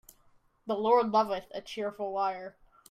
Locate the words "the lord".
0.65-1.11